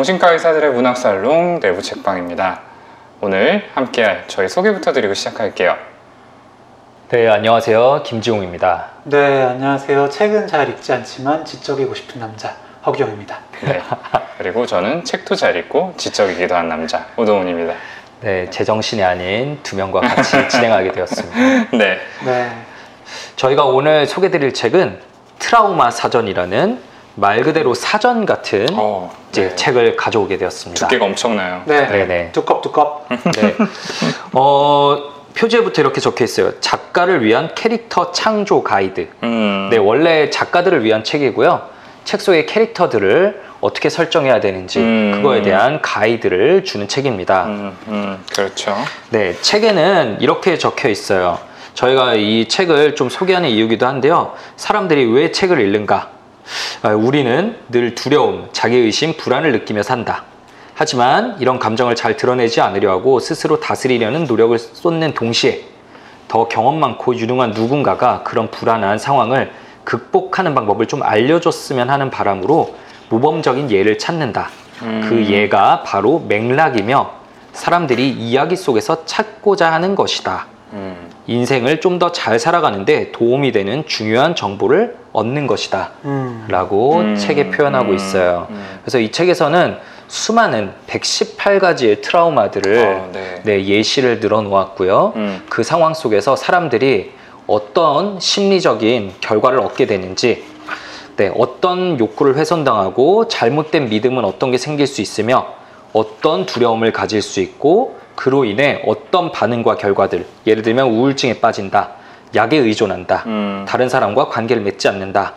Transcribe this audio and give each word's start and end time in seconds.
정신과 0.00 0.32
의사들의 0.32 0.72
문학살롱 0.72 1.60
내부 1.60 1.82
책방입니다. 1.82 2.60
오늘 3.20 3.68
함께할 3.74 4.24
저희 4.28 4.48
소개부터 4.48 4.94
드리고 4.94 5.12
시작할게요. 5.12 5.76
네, 7.10 7.28
안녕하세요. 7.28 8.04
김지용입니다. 8.06 8.86
네, 9.04 9.42
안녕하세요. 9.42 10.08
책은 10.08 10.46
잘 10.46 10.70
읽지 10.70 10.94
않지만 10.94 11.44
지적이고 11.44 11.94
싶은 11.94 12.18
남자 12.18 12.56
허기영입니다. 12.86 13.40
네. 13.60 13.82
그리고 14.38 14.64
저는 14.64 15.04
책도 15.04 15.34
잘 15.34 15.54
읽고 15.56 15.92
지적이기도 15.98 16.54
한 16.56 16.70
남자 16.70 17.04
오동훈입니다. 17.16 17.74
네, 18.22 18.48
제정신이 18.48 19.04
아닌 19.04 19.58
두 19.62 19.76
명과 19.76 20.00
같이 20.00 20.32
진행하게 20.48 20.92
되었습니다. 20.92 21.76
네. 21.76 21.98
네, 22.24 22.50
저희가 23.36 23.66
오늘 23.66 24.06
소개드릴 24.06 24.54
책은 24.54 24.98
트라우마 25.38 25.90
사전이라는 25.90 26.88
말 27.16 27.42
그대로 27.42 27.74
사전 27.74 28.24
같은 28.24 28.66
어, 28.72 29.19
이제 29.30 29.48
네. 29.48 29.56
책을 29.56 29.96
가져오게 29.96 30.36
되었습니다. 30.38 30.88
두께가 30.88 31.04
엄청나요. 31.04 31.62
네, 31.64 31.86
네 31.88 32.06
네. 32.06 32.32
두껍 32.32 32.62
두껍. 32.62 33.06
네. 33.08 33.56
어, 34.32 34.98
표지에부터 35.34 35.80
이렇게 35.82 36.00
적혀 36.00 36.24
있어요. 36.24 36.58
작가를 36.60 37.24
위한 37.24 37.54
캐릭터 37.54 38.10
창조 38.10 38.62
가이드. 38.62 39.08
음. 39.22 39.68
네, 39.70 39.76
원래 39.76 40.30
작가들을 40.30 40.84
위한 40.84 41.04
책이고요. 41.04 41.62
책 42.04 42.20
속의 42.20 42.46
캐릭터들을 42.46 43.42
어떻게 43.60 43.88
설정해야 43.88 44.40
되는지 44.40 44.80
음. 44.80 45.12
그거에 45.16 45.42
대한 45.42 45.80
가이드를 45.80 46.64
주는 46.64 46.88
책입니다. 46.88 47.44
음, 47.44 47.76
음, 47.88 48.24
그렇죠. 48.32 48.76
네, 49.10 49.36
책에는 49.40 50.18
이렇게 50.20 50.58
적혀 50.58 50.88
있어요. 50.88 51.38
저희가 51.74 52.14
이 52.14 52.48
책을 52.48 52.96
좀 52.96 53.08
소개하는 53.08 53.48
이유기도 53.48 53.86
한데요. 53.86 54.34
사람들이 54.56 55.04
왜 55.12 55.30
책을 55.30 55.60
읽는가? 55.60 56.10
아, 56.82 56.90
우리는 56.90 57.56
늘 57.68 57.94
두려움, 57.94 58.48
자기의심, 58.52 59.16
불안을 59.16 59.52
느끼며 59.52 59.82
산다. 59.82 60.24
하지만 60.74 61.36
이런 61.40 61.58
감정을 61.58 61.94
잘 61.94 62.16
드러내지 62.16 62.60
않으려 62.60 62.90
하고 62.90 63.20
스스로 63.20 63.60
다스리려는 63.60 64.24
노력을 64.24 64.58
쏟는 64.58 65.12
동시에 65.12 65.64
더 66.26 66.48
경험 66.48 66.80
많고 66.80 67.16
유능한 67.16 67.50
누군가가 67.50 68.22
그런 68.22 68.50
불안한 68.50 68.98
상황을 68.98 69.52
극복하는 69.84 70.54
방법을 70.54 70.86
좀 70.86 71.02
알려줬으면 71.02 71.90
하는 71.90 72.10
바람으로 72.10 72.74
모범적인 73.10 73.70
예를 73.70 73.98
찾는다. 73.98 74.48
음. 74.82 75.04
그 75.06 75.26
예가 75.26 75.82
바로 75.82 76.24
맥락이며 76.28 77.10
사람들이 77.52 78.08
이야기 78.10 78.56
속에서 78.56 79.04
찾고자 79.04 79.72
하는 79.72 79.94
것이다. 79.94 80.46
음. 80.72 81.10
인생을 81.26 81.80
좀 81.80 81.98
더 81.98 82.12
잘 82.12 82.38
살아가는데 82.38 83.12
도움이 83.12 83.52
되는 83.52 83.84
중요한 83.86 84.34
정보를 84.34 84.96
얻는 85.12 85.46
것이다. 85.46 85.90
음, 86.04 86.46
라고 86.48 86.98
음. 86.98 87.16
책에 87.16 87.50
표현하고 87.50 87.90
음. 87.90 87.94
있어요. 87.96 88.46
음. 88.50 88.64
그래서 88.82 88.98
이 88.98 89.10
책에서는 89.10 89.76
수많은 90.08 90.72
118가지의 90.88 92.02
트라우마들을 92.02 92.78
어, 92.78 93.10
네. 93.12 93.40
네, 93.44 93.64
예시를 93.64 94.20
늘어 94.20 94.42
놓았고요. 94.42 95.12
음. 95.16 95.42
그 95.48 95.62
상황 95.62 95.94
속에서 95.94 96.36
사람들이 96.36 97.12
어떤 97.46 98.18
심리적인 98.20 99.14
결과를 99.20 99.58
얻게 99.60 99.86
되는지, 99.86 100.44
네, 101.16 101.32
어떤 101.36 101.98
욕구를 101.98 102.36
훼손당하고 102.36 103.28
잘못된 103.28 103.88
믿음은 103.88 104.24
어떤 104.24 104.50
게 104.50 104.58
생길 104.58 104.86
수 104.86 105.00
있으며 105.00 105.46
어떤 105.92 106.46
두려움을 106.46 106.92
가질 106.92 107.20
수 107.22 107.40
있고 107.40 107.98
그로 108.20 108.44
인해 108.44 108.82
어떤 108.86 109.32
반응과 109.32 109.76
결과들, 109.76 110.26
예를 110.46 110.62
들면 110.62 110.88
우울증에 110.88 111.40
빠진다, 111.40 111.92
약에 112.34 112.58
의존한다, 112.58 113.22
음. 113.24 113.64
다른 113.66 113.88
사람과 113.88 114.28
관계를 114.28 114.62
맺지 114.62 114.88
않는다, 114.88 115.32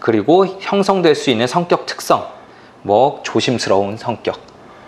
그리고 0.00 0.44
형성될 0.44 1.14
수 1.14 1.30
있는 1.30 1.46
성격 1.46 1.86
특성, 1.86 2.26
뭐 2.82 3.20
조심스러운 3.22 3.96
성격, 3.96 4.40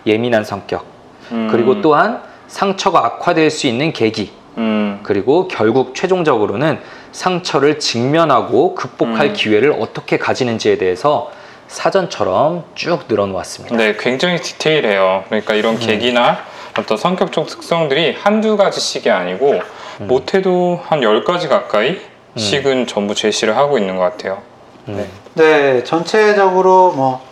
예민한 0.07 0.43
성격, 0.43 0.87
음. 1.31 1.47
그리고 1.49 1.81
또한 1.83 2.21
상처가 2.49 3.07
악화될 3.07 3.53
수 3.53 3.69
있는 3.69 3.93
계기, 3.93 4.33
음. 4.59 4.99
그리고 5.05 5.47
결국 5.47 5.95
최종적으로는 5.95 6.81
상처를 7.13 7.79
직면하고 7.79 8.75
극복할 8.75 9.29
음. 9.29 9.33
기회를 9.35 9.77
어떻게 9.79 10.19
가지는지에 10.19 10.79
대해서 10.79 11.31
사전처럼 11.69 12.65
쭉 12.75 13.05
늘어놓았습니다. 13.07 13.77
네, 13.77 13.97
굉장히 13.97 14.41
디테일해요. 14.41 15.23
그러니까 15.29 15.55
음. 15.55 15.59
이런 15.59 15.79
계기나 15.79 16.56
어떤 16.79 16.97
성격적 16.97 17.47
특성들이 17.47 18.15
한두 18.15 18.57
가지씩이 18.57 19.11
아니고 19.11 19.61
음. 20.01 20.07
못해도 20.07 20.81
한 20.85 21.01
10가지 21.01 21.49
가까이 21.49 22.01
씩은 22.37 22.87
전부 22.87 23.15
제시를 23.15 23.57
하고 23.57 23.79
있는 23.79 23.97
것 23.97 24.03
같아요. 24.03 24.43
음. 24.89 25.09
네, 25.35 25.83
전체적으로 25.85 26.93
뭐 26.93 27.25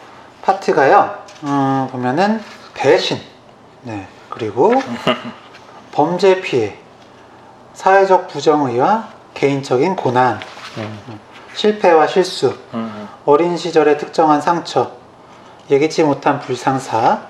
파트가요. 0.43 1.19
음, 1.45 1.89
보면은 1.91 2.41
배신, 2.73 3.19
네, 3.83 4.07
그리고 4.31 4.73
범죄 5.93 6.41
피해, 6.41 6.77
사회적 7.75 8.29
부정의와 8.29 9.09
개인적인 9.35 9.95
고난, 9.95 10.41
음. 10.79 11.21
실패와 11.55 12.07
실수, 12.07 12.57
음. 12.73 13.09
어린 13.27 13.57
시절의 13.59 13.99
특정한 13.99 14.41
상처, 14.41 14.93
예기치 15.71 16.03
못한 16.03 16.41
불상사, 16.41 17.21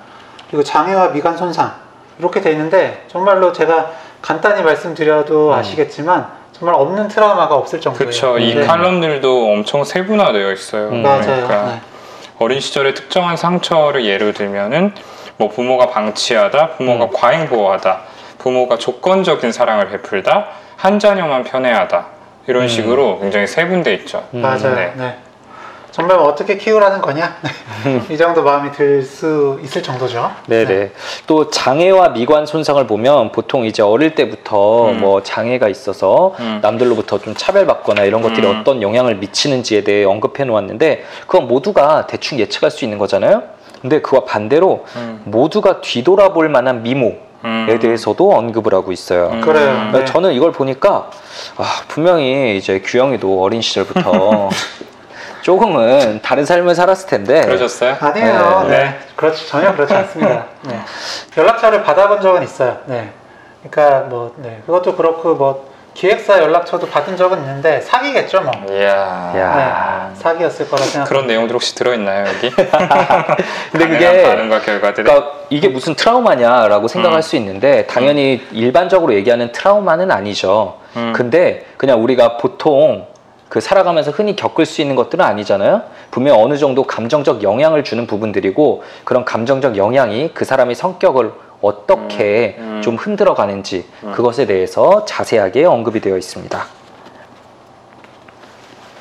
그리고 0.48 0.62
장애와 0.62 1.08
미관 1.08 1.36
손상 1.36 1.83
이렇게 2.18 2.40
돼 2.40 2.52
있는데 2.52 3.04
정말로 3.08 3.52
제가 3.52 3.92
간단히 4.22 4.62
말씀드려도 4.62 5.48
음. 5.48 5.52
아시겠지만 5.52 6.28
정말 6.52 6.76
없는 6.76 7.08
트라우마가 7.08 7.54
없을 7.56 7.80
정도예요. 7.80 7.98
그렇죠. 7.98 8.38
이 8.38 8.54
네. 8.54 8.64
칼럼들도 8.64 9.52
엄청 9.52 9.84
세분화되어 9.84 10.52
있어요. 10.52 10.88
음. 10.88 11.02
맞아요. 11.02 11.22
그러니까 11.22 11.66
네. 11.66 11.80
어린 12.38 12.60
시절의 12.60 12.94
특정한 12.94 13.36
상처를 13.36 14.04
예를 14.04 14.32
들면은 14.32 14.92
뭐 15.36 15.48
부모가 15.48 15.88
방치하다, 15.88 16.70
부모가 16.76 17.06
음. 17.06 17.10
과잉 17.12 17.48
보호하다, 17.48 18.00
부모가 18.38 18.78
조건적인 18.78 19.52
사랑을 19.52 19.88
베풀다, 19.90 20.46
한 20.76 20.98
자녀만 20.98 21.44
편애하다 21.44 22.06
이런 22.46 22.64
음. 22.64 22.68
식으로 22.68 23.18
굉장히 23.20 23.46
세분돼 23.46 23.94
있죠. 23.94 24.26
음. 24.34 24.42
맞아요. 24.42 24.74
네. 24.74 25.16
네. 25.94 25.96
정말 25.96 26.16
뭐 26.18 26.26
어떻게 26.26 26.56
키우라는 26.56 27.00
거냐? 27.00 27.36
이 28.10 28.16
정도 28.16 28.42
마음이 28.42 28.72
들 28.72 29.04
수 29.04 29.60
있을 29.62 29.82
정도죠. 29.82 30.30
네네. 30.46 30.90
또 31.26 31.50
장애와 31.50 32.08
미관 32.10 32.46
손상을 32.46 32.84
보면 32.86 33.30
보통 33.32 33.64
이제 33.64 33.82
어릴 33.82 34.14
때부터 34.14 34.90
음. 34.90 35.00
뭐 35.00 35.22
장애가 35.22 35.68
있어서 35.68 36.34
음. 36.40 36.58
남들로부터 36.62 37.18
좀 37.18 37.34
차별받거나 37.36 38.04
이런 38.04 38.22
것들이 38.22 38.46
음. 38.46 38.60
어떤 38.60 38.82
영향을 38.82 39.16
미치는지에 39.16 39.84
대해 39.84 40.04
언급해 40.04 40.44
놓았는데 40.44 41.04
그건 41.26 41.46
모두가 41.46 42.06
대충 42.06 42.38
예측할 42.38 42.70
수 42.70 42.84
있는 42.84 42.98
거잖아요. 42.98 43.42
근데 43.80 44.00
그와 44.00 44.24
반대로 44.24 44.84
음. 44.96 45.20
모두가 45.26 45.80
뒤돌아볼 45.80 46.48
만한 46.48 46.82
미모에 46.82 47.18
음. 47.44 47.78
대해서도 47.80 48.32
언급을 48.32 48.74
하고 48.74 48.90
있어요. 48.90 49.30
음. 49.32 49.40
그래요. 49.42 49.90
네. 49.92 50.04
저는 50.06 50.32
이걸 50.32 50.50
보니까 50.50 51.10
아, 51.56 51.82
분명히 51.88 52.56
이제 52.56 52.80
규영이도 52.80 53.42
어린 53.42 53.60
시절부터 53.60 54.48
조금은 55.44 56.20
다른 56.22 56.46
삶을 56.46 56.74
살았을 56.74 57.06
텐데 57.06 57.42
그러셨어요? 57.42 57.98
아니에요. 58.00 58.66
네. 58.66 58.78
네. 58.78 58.98
그렇지 59.14 59.46
전혀 59.46 59.72
그렇지 59.74 59.92
않습니다. 59.92 60.46
네. 60.64 60.80
연락처를 61.36 61.82
받아본 61.82 62.22
적은 62.22 62.42
있어요. 62.42 62.78
네. 62.86 63.10
그러니까 63.62 64.06
뭐 64.08 64.34
네. 64.38 64.62
그것도 64.64 64.96
그렇고 64.96 65.34
뭐 65.34 65.68
기획사 65.92 66.38
연락처도 66.38 66.88
받은 66.88 67.18
적은 67.18 67.40
있는데 67.40 67.82
사기겠죠 67.82 68.40
뭐. 68.40 68.52
이야. 68.74 68.88
야. 69.36 70.10
네. 70.14 70.18
사기였을 70.18 70.66
거라 70.70 70.82
생각. 70.82 71.10
그런 71.10 71.26
내용들 71.26 71.54
혹시 71.54 71.74
들어있나요 71.74 72.26
여기? 72.26 72.48
근데 73.70 73.86
그게 73.86 74.22
반응과 74.22 74.62
결과들이 74.62 75.04
그러니까 75.04 75.30
이게 75.50 75.68
무슨 75.68 75.94
트라우마냐라고 75.94 76.88
생각할 76.88 77.18
음. 77.18 77.22
수 77.22 77.36
있는데 77.36 77.86
당연히 77.86 78.42
일반적으로 78.50 79.12
얘기하는 79.12 79.52
트라우마는 79.52 80.10
아니죠. 80.10 80.78
음. 80.96 81.12
근데 81.14 81.66
그냥 81.76 82.02
우리가 82.02 82.38
보통 82.38 83.12
그 83.48 83.60
살아가면서 83.60 84.10
흔히 84.10 84.34
겪을 84.36 84.66
수 84.66 84.80
있는 84.80 84.96
것들은 84.96 85.24
아니잖아요. 85.24 85.82
분명 86.10 86.40
어느 86.40 86.56
정도 86.56 86.84
감정적 86.84 87.42
영향을 87.42 87.84
주는 87.84 88.06
부분들이고 88.06 88.82
그런 89.04 89.24
감정적 89.24 89.76
영향이 89.76 90.32
그 90.34 90.44
사람의 90.44 90.74
성격을 90.74 91.32
어떻게 91.60 92.56
음, 92.58 92.76
음. 92.78 92.82
좀 92.82 92.96
흔들어 92.96 93.34
가는지 93.34 93.88
음. 94.02 94.12
그것에 94.12 94.46
대해서 94.46 95.04
자세하게 95.04 95.64
언급이 95.64 96.00
되어 96.00 96.16
있습니다. 96.16 96.66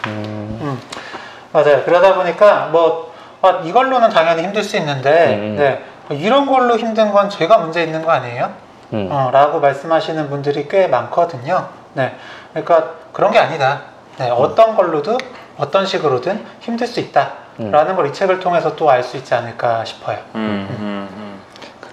음, 0.05 0.59
음, 0.61 0.79
맞아요. 1.51 1.83
그러다 1.83 2.15
보니까 2.15 2.67
뭐 2.71 3.13
아, 3.41 3.61
이걸로는 3.65 4.09
당연히 4.09 4.43
힘들 4.43 4.63
수 4.63 4.77
있는데 4.77 5.35
음. 5.35 5.55
네. 5.57 5.83
뭐 6.07 6.17
이런 6.17 6.45
걸로 6.45 6.77
힘든 6.77 7.11
건 7.11 7.29
제가 7.29 7.57
문제 7.57 7.83
있는 7.83 8.03
거 8.03 8.11
아니에요? 8.11 8.51
음. 8.93 9.09
어, 9.11 9.29
라고 9.31 9.59
말씀하시는 9.59 10.29
분들이 10.29 10.67
꽤 10.67 10.87
많거든요. 10.87 11.67
네. 11.93 12.15
그러니까 12.51 12.91
그런 13.11 13.31
게 13.31 13.39
아니다. 13.39 13.92
네. 14.17 14.29
어떤 14.29 14.75
걸로도 14.75 15.17
어떤 15.57 15.85
식으로든 15.85 16.45
힘들 16.59 16.87
수 16.87 16.99
있다. 16.99 17.33
음. 17.59 17.71
라는 17.71 17.95
걸 17.95 18.07
이 18.07 18.13
책을 18.13 18.39
통해서 18.39 18.75
또 18.75 18.89
알 18.89 19.03
수 19.03 19.17
있지 19.17 19.33
않을까 19.35 19.85
싶어요. 19.85 20.17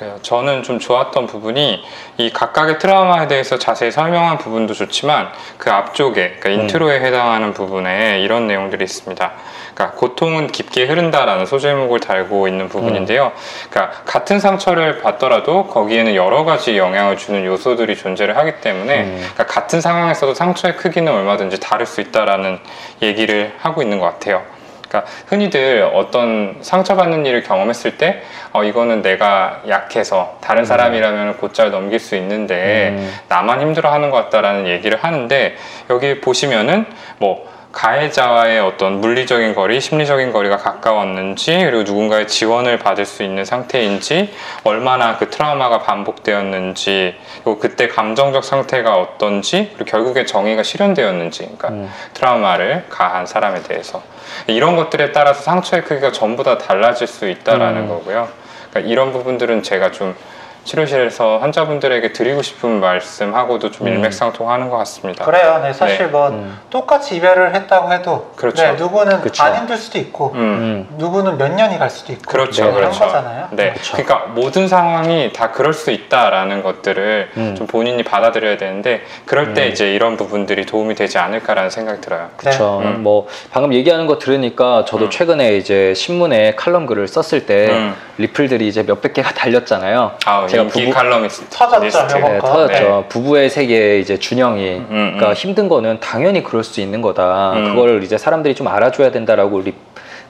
음, 0.00 0.06
음, 0.06 0.06
음. 0.06 0.10
그래요. 0.10 0.18
저는 0.22 0.62
좀 0.62 0.78
좋았던 0.78 1.26
부분이 1.26 1.82
이 2.16 2.30
각각의 2.30 2.78
트라우마에 2.78 3.28
대해서 3.28 3.58
자세히 3.58 3.90
설명한 3.90 4.38
부분도 4.38 4.74
좋지만 4.74 5.28
그 5.58 5.70
앞쪽에, 5.70 6.36
그러니까 6.40 6.48
음. 6.48 6.60
인트로에 6.60 7.00
해당하는 7.00 7.52
부분에 7.52 8.20
이런 8.20 8.46
내용들이 8.46 8.84
있습니다. 8.84 9.32
그러니까 9.74 9.96
고통은 9.98 10.48
깊게 10.48 10.84
흐른다라는 10.84 11.46
소제목을 11.46 12.00
달고 12.00 12.48
있는 12.48 12.68
부분인데요. 12.68 13.32
그러니까 13.70 14.02
같은 14.04 14.40
상처를 14.40 15.00
받더라도 15.00 15.66
거기에는 15.68 16.14
여러 16.14 16.44
가지 16.44 16.76
영향을 16.76 17.16
주는 17.16 17.44
요소들이 17.44 17.96
존재를 17.96 18.36
하기 18.36 18.60
때문에 18.60 19.02
음. 19.04 19.16
그러니까 19.32 19.46
같은 19.46 19.80
상황에서도 19.80 20.34
상처의 20.34 20.76
크기는 20.76 21.10
얼마든지 21.12 21.60
다를 21.60 21.86
수 21.86 22.00
있다라는 22.00 22.58
얘기를 23.02 23.54
하고 23.58 23.82
있는 23.82 23.98
것 23.98 24.06
같아요. 24.06 24.59
그러니까 24.90 25.10
흔히들 25.26 25.88
어떤 25.94 26.56
상처받는 26.60 27.24
일을 27.24 27.44
경험했을 27.44 27.96
때 27.96 28.22
어, 28.52 28.64
이거는 28.64 29.02
내가 29.02 29.62
약해서 29.68 30.38
다른 30.40 30.64
사람이라면 30.64 31.36
곧잘 31.36 31.70
넘길 31.70 32.00
수 32.00 32.16
있는데 32.16 32.96
음. 32.98 33.14
나만 33.28 33.60
힘들어하는 33.60 34.10
것 34.10 34.16
같다라는 34.24 34.66
얘기를 34.66 34.98
하는데 34.98 35.56
여기 35.88 36.20
보시면은 36.20 36.84
뭐 37.18 37.48
가해자와의 37.72 38.60
어떤 38.60 39.00
물리적인 39.00 39.54
거리, 39.54 39.80
심리적인 39.80 40.32
거리가 40.32 40.56
가까웠는지 40.56 41.64
그리고 41.64 41.82
누군가의 41.84 42.26
지원을 42.26 42.78
받을 42.78 43.06
수 43.06 43.22
있는 43.22 43.44
상태인지 43.44 44.32
얼마나 44.64 45.16
그 45.16 45.30
트라우마가 45.30 45.78
반복되었는지 45.80 47.14
그리고 47.44 47.58
그때 47.58 47.86
감정적 47.86 48.44
상태가 48.44 48.96
어떤지 48.96 49.70
그리고 49.74 49.84
결국에 49.84 50.26
정의가 50.26 50.64
실현되었는지 50.64 51.42
그러니까 51.42 51.68
음. 51.68 51.90
트라우마를 52.14 52.86
가한 52.88 53.26
사람에 53.26 53.62
대해서 53.62 54.02
이런 54.48 54.74
것들에 54.76 55.12
따라서 55.12 55.42
상처의 55.42 55.84
크기가 55.84 56.10
전부 56.10 56.42
다 56.42 56.58
달라질 56.58 57.06
수 57.06 57.28
있다라는 57.28 57.82
음. 57.82 57.88
거고요. 57.88 58.28
그러니까 58.70 58.90
이런 58.90 59.12
부분들은 59.12 59.62
제가 59.62 59.92
좀 59.92 60.16
치료실에서 60.64 61.38
환자분들에게 61.38 62.12
드리고 62.12 62.42
싶은 62.42 62.80
말씀하고도 62.80 63.70
좀 63.70 63.86
음. 63.86 63.92
일맥상통하는 63.92 64.68
것 64.68 64.76
같습니다. 64.78 65.24
그래요. 65.24 65.60
네, 65.62 65.72
사실 65.72 65.98
네. 65.98 66.06
뭐 66.06 66.28
음. 66.28 66.58
똑같이 66.70 67.16
이별을 67.16 67.54
했다고 67.54 67.92
해도 67.92 68.32
그렇죠. 68.36 68.62
네, 68.62 68.72
누구는 68.72 69.20
그쵸. 69.20 69.42
안 69.42 69.56
힘들 69.56 69.76
수도 69.76 69.98
있고 69.98 70.32
음. 70.34 70.38
음. 70.40 70.96
누구는 70.98 71.38
몇 71.38 71.52
년이 71.52 71.78
갈 71.78 71.90
수도 71.90 72.12
있고 72.12 72.30
그렇죠, 72.30 72.64
네, 72.64 72.72
그런 72.72 72.90
그렇죠. 72.90 73.04
거잖아요. 73.04 73.48
네, 73.52 73.72
그렇죠. 73.72 73.96
그러니까 73.96 74.26
모든 74.28 74.68
상황이 74.68 75.32
다 75.32 75.50
그럴 75.50 75.72
수 75.72 75.90
있다라는 75.90 76.62
것들을 76.62 77.30
음. 77.36 77.54
좀 77.56 77.66
본인이 77.66 78.02
받아들여야 78.02 78.56
되는데 78.56 79.02
그럴 79.24 79.54
때 79.54 79.66
음. 79.66 79.70
이제 79.70 79.92
이런 79.94 80.16
부분들이 80.16 80.66
도움이 80.66 80.94
되지 80.94 81.18
않을까라는 81.18 81.70
생각이 81.70 82.00
들어요. 82.00 82.28
그렇죠. 82.36 82.80
네. 82.82 82.90
음. 82.90 83.02
뭐 83.02 83.26
방금 83.50 83.72
얘기하는 83.72 84.06
거 84.06 84.18
들으니까 84.18 84.84
저도 84.86 85.06
음. 85.06 85.10
최근에 85.10 85.56
이제 85.56 85.94
신문에 85.94 86.54
칼럼 86.56 86.86
글을 86.86 87.08
썼을 87.08 87.46
때 87.46 87.68
음. 87.70 87.94
리플들이 88.18 88.68
이제 88.68 88.82
몇백 88.82 89.14
개가 89.14 89.32
달렸잖아요. 89.32 90.12
아, 90.26 90.46
제가 90.50 90.62
인기 90.64 90.86
부부- 90.86 90.92
칼럼니스트 90.94 91.46
터졌죠, 91.50 92.06
네, 92.18 92.38
거. 92.38 92.48
터졌죠. 92.48 93.04
부부의 93.08 93.48
세계 93.50 93.98
이제 93.98 94.18
준영이 94.18 94.68
음, 94.78 94.86
그러니까 95.14 95.28
음. 95.28 95.32
힘든 95.34 95.68
거는 95.68 95.98
당연히 96.00 96.42
그럴 96.42 96.64
수 96.64 96.80
있는 96.80 97.00
거다. 97.02 97.52
음. 97.54 97.64
그걸 97.74 98.02
이제 98.02 98.18
사람들이 98.18 98.54
좀 98.54 98.68
알아줘야 98.68 99.10
된다라고 99.10 99.60
리, 99.60 99.74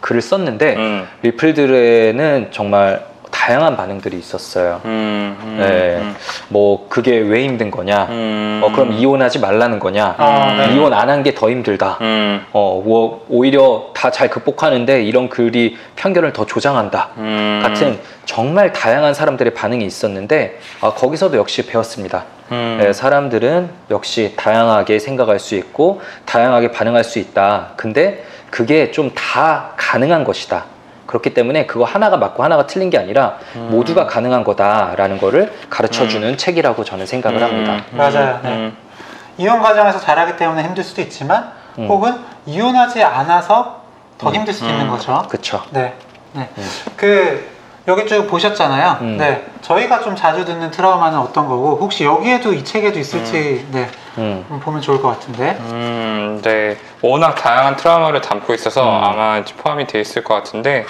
글을 0.01 0.21
썼는데 0.23 0.77
음, 0.77 1.09
리플들에는 1.23 2.49
정말 2.51 3.05
다양한 3.51 3.77
반응들이 3.77 4.17
있었어요. 4.17 4.81
음, 4.85 5.37
음, 5.43 5.57
네. 5.59 5.97
음, 5.97 6.15
뭐 6.51 6.87
그게 6.89 7.19
왜 7.19 7.43
힘든 7.43 7.69
거냐? 7.73 8.07
음. 8.09 8.61
어 8.63 8.71
그럼 8.71 8.93
이혼하지 8.93 9.41
말라는 9.41 9.81
거냐? 9.81 10.15
아, 10.19 10.55
네. 10.57 10.75
이혼 10.77 10.93
안 10.95 11.09
한 11.11 11.25
게 11.25 11.35
더 11.35 11.51
힘들다. 11.51 11.99
음, 12.01 12.47
어, 12.53 12.81
뭐 12.85 13.27
오히려 13.29 13.89
다 13.93 14.11
잘 14.11 14.31
극복하는데 14.31 15.03
이런 15.03 15.29
글이 15.29 15.77
편견을 15.97 16.33
더 16.33 16.47
조장한다. 16.47 17.09
음. 17.17 17.61
같은 17.65 17.99
정말 18.25 18.73
다양한 18.73 19.15
사람들의 19.15 19.53
반응이 19.55 19.85
있었는데 19.85 20.61
아, 20.81 20.93
거기서도 20.95 21.37
역시 21.37 21.67
배웠습니다. 21.67 22.27
음. 22.53 22.79
네, 22.81 22.93
사람들은 22.93 23.69
역시 23.91 24.35
다양하게 24.37 25.01
생각할 25.01 25.41
수 25.41 25.57
있고 25.57 26.01
다양하게 26.25 26.71
반응할 26.71 27.03
수 27.03 27.19
있다. 27.19 27.71
근데 27.75 28.25
그게 28.51 28.93
좀 28.93 29.11
다 29.17 29.73
가능한 29.77 30.23
것이다. 30.23 30.67
그렇기 31.11 31.35
때문에 31.35 31.67
그거 31.67 31.85
하나가 31.85 32.17
맞고 32.17 32.45
하나가 32.45 32.69
틀린 32.69 32.89
게 32.89 32.97
아니라 32.97 33.39
음. 33.57 33.71
모두가 33.73 34.07
가능한 34.07 34.45
거다라는 34.45 35.19
거를 35.19 35.53
가르쳐 35.69 36.07
주는 36.07 36.37
책이라고 36.37 36.85
저는 36.85 37.05
생각을 37.05 37.43
합니다. 37.43 37.85
음, 37.93 37.97
맞아요. 37.99 38.39
네. 38.45 38.49
음, 38.49 38.77
이혼 39.37 39.59
과정에서 39.61 39.99
자라기 39.99 40.37
때문에 40.37 40.63
힘들 40.63 40.85
수도 40.85 41.03
있지만 41.03 41.51
음. 41.79 41.89
혹은 41.89 42.15
이혼하지 42.47 43.03
않아서 43.03 43.83
더 44.19 44.33
힘들 44.33 44.55
수도 44.55 44.69
있는 44.71 44.87
음. 44.87 44.91
거죠. 44.91 45.27
그쵸. 45.29 45.61
네. 45.71 45.95
네. 46.33 46.49
음. 46.57 46.69
그 46.97 47.45
여기 47.89 48.07
쭉 48.07 48.27
보셨잖아요. 48.27 48.99
음. 49.01 49.17
네. 49.17 49.45
저희가 49.63 50.01
좀 50.01 50.15
자주 50.15 50.45
듣는 50.45 50.71
트라우마는 50.71 51.19
어떤 51.19 51.49
거고 51.49 51.79
혹시 51.81 52.05
여기에도 52.05 52.53
이 52.53 52.65
책에도 52.65 52.99
있을지 52.99 53.67
네. 53.73 53.89
음. 54.19 54.45
좀 54.49 54.61
보면 54.61 54.81
좋을 54.83 55.01
것 55.01 55.09
같은데. 55.09 55.57
음, 55.61 56.41
네. 56.43 56.77
워낙 57.01 57.35
다양한 57.35 57.77
트라우마를 57.77 58.21
담고 58.21 58.53
있어서 58.55 58.83
음. 58.83 59.05
아마 59.05 59.43
포함이 59.45 59.87
돼 59.87 60.01
있을 60.01 60.23
것 60.23 60.35
같은데 60.35 60.85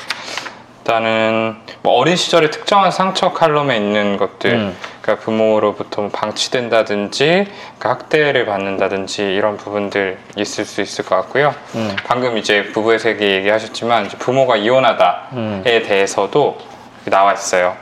일단은 0.81 1.57
뭐 1.83 1.95
어린 1.95 2.17
시절에 2.17 2.51
특정한 2.51 2.91
상처 2.91 3.33
칼럼에 3.33 3.77
있는 3.77 4.17
것들 4.17 4.51
음. 4.53 4.77
그러니까 5.03 5.25
부모로부터 5.25 6.03
뭐 6.03 6.11
방치된다든지 6.11 7.47
그러니까 7.79 7.91
학대를 7.91 8.47
받는다든지 8.47 9.23
이런 9.23 9.57
부분들 9.57 10.19
있을 10.37 10.65
수 10.65 10.81
있을 10.81 11.05
것 11.05 11.15
같고요. 11.17 11.55
음. 11.77 11.95
방금 12.05 12.37
이제 12.39 12.65
부부의 12.73 12.99
세계 12.99 13.35
얘기하셨지만 13.37 14.09
부모가 14.19 14.57
이혼하다에 14.57 15.15
음. 15.35 15.63
대해서도 15.65 16.59
나와 17.07 17.33
있어요. 17.33 17.75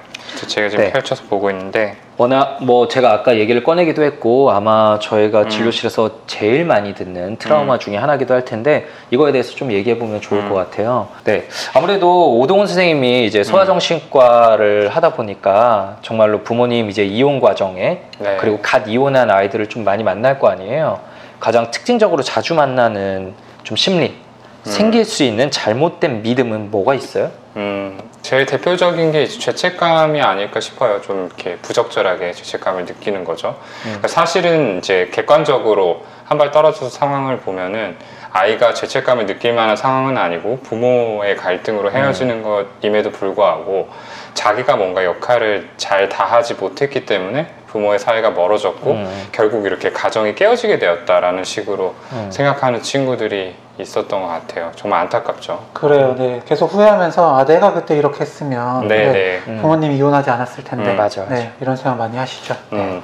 제가 0.47 0.69
지금 0.69 0.85
네. 0.85 0.93
펼쳐서 0.93 1.25
보고 1.29 1.51
있는데 1.51 1.97
워낙 2.17 2.59
뭐 2.61 2.89
제가 2.89 3.13
아까 3.13 3.39
얘기를 3.39 3.63
꺼내기도 3.63 4.03
했고 4.03 4.51
아마 4.51 4.99
저희가 5.01 5.43
음. 5.43 5.49
진료실에서 5.49 6.11
제일 6.27 6.65
많이 6.65 6.95
듣는 6.95 7.37
트라우마 7.39 7.79
중에 7.79 7.97
하나기도 7.97 8.35
할 8.35 8.45
텐데 8.45 8.87
이거에 9.11 9.33
대해서 9.33 9.55
좀 9.55 9.73
얘기해 9.73 9.99
보면 9.99 10.21
좋을 10.21 10.43
음. 10.43 10.49
것 10.49 10.55
같아요. 10.57 11.09
네. 11.25 11.47
아무래도 11.75 12.39
오동훈 12.39 12.67
선생님이 12.67 13.27
이제 13.27 13.43
소아정신과를 13.45 14.89
하다 14.91 15.15
보니까 15.15 15.99
정말로 16.03 16.43
부모님 16.43 16.91
이제 16.91 17.05
이혼 17.05 17.41
과정에 17.41 18.03
네. 18.19 18.37
그리고 18.41 18.59
갓 18.61 18.89
이혼한 18.89 19.31
아이들을 19.31 19.69
좀 19.69 19.85
많이 19.85 20.03
만날 20.03 20.39
거 20.39 20.49
아니에요. 20.49 21.01
가장 21.41 21.71
특징적으로 21.71 22.23
자주 22.23 22.55
만나는 22.55 23.35
좀 23.63 23.77
심리 23.77 24.07
음. 24.07 24.71
생길 24.71 25.05
수 25.05 25.23
있는 25.23 25.51
잘못된 25.51 26.23
믿음은 26.23 26.71
뭐가 26.73 26.95
있어요? 26.95 27.31
음, 27.57 27.99
제일 28.23 28.47
대표적인 28.47 29.13
게 29.13 29.27
죄책감이 29.27 30.21
아닐까 30.21 30.61
싶어요. 30.61 31.01
좀 31.01 31.27
이렇게 31.27 31.57
부적절하게 31.57 32.33
죄책감을 32.33 32.85
느끼는 32.85 33.25
거죠. 33.25 33.59
그러니까 33.83 34.09
사실은 34.09 34.79
이제 34.79 35.09
객관적으로 35.13 36.05
한 36.25 36.37
발 36.37 36.51
떨어져서 36.51 36.91
상황을 36.91 37.39
보면은 37.39 37.97
아이가 38.31 38.75
죄책감을 38.75 39.25
느낄 39.25 39.55
만한 39.55 39.77
상황은 39.77 40.19
아니고 40.19 40.61
부모의 40.63 41.37
갈등으로 41.37 41.91
헤어지는 41.91 42.43
것임에도 42.43 43.11
불구하고 43.13 43.89
자기가 44.35 44.77
뭔가 44.77 45.05
역할을 45.07 45.71
잘 45.79 46.11
다하지 46.11 46.55
못했기 46.55 47.07
때문에 47.07 47.47
부모의 47.69 47.99
사이가 47.99 48.31
멀어졌고 48.33 48.91
음. 48.91 49.29
결국 49.33 49.65
이렇게 49.65 49.91
가정이 49.91 50.35
깨어지게 50.35 50.79
되었다라는 50.79 51.45
식으로 51.45 51.95
음. 52.13 52.31
생각하는 52.31 52.83
친구들이 52.83 53.55
있었던 53.79 54.21
것 54.21 54.27
같아요. 54.27 54.73
정말 54.75 55.01
안타깝죠. 55.03 55.67
그래요. 55.73 56.15
네. 56.19 56.41
계속 56.47 56.73
후회하면서 56.73 57.39
아 57.39 57.45
내가 57.45 57.73
그때 57.73 57.97
이렇게 57.97 58.21
했으면 58.21 58.89
네, 58.89 59.07
네, 59.07 59.13
네. 59.13 59.43
음. 59.47 59.59
부모님이 59.61 59.97
이혼하지 59.97 60.31
않았을 60.31 60.65
텐데. 60.65 60.91
음, 60.91 60.97
맞아, 60.97 61.23
맞아. 61.23 61.35
네. 61.35 61.53
이런 61.61 61.77
생각 61.77 61.97
많이 61.97 62.17
하시죠. 62.17 62.55
음, 62.73 62.79
음. 62.79 63.03